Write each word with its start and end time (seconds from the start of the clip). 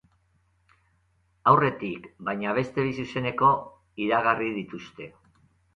Aurretik, 1.51 2.09
baina, 2.31 2.57
beste 2.61 2.89
bi 2.89 2.97
zuzeneko 3.05 3.55
iragarri 4.09 4.53
dituzte. 4.63 5.15